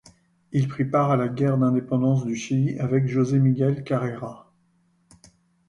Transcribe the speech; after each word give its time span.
Il 0.51 0.67
prit 0.67 0.85
part 0.85 1.11
à 1.11 1.15
la 1.15 1.27
guerre 1.27 1.59
d'Indépendance 1.59 2.25
du 2.25 2.35
Chili 2.35 2.75
avec 2.79 3.07
José 3.07 3.37
Miguel 3.37 3.83
Carrera. 3.83 4.51